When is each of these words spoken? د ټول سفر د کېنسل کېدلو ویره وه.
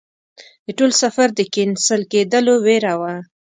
د 0.65 0.67
ټول 0.77 0.91
سفر 1.01 1.27
د 1.33 1.39
کېنسل 1.53 2.01
کېدلو 2.11 2.53
ویره 2.65 2.93
وه. 3.01 3.13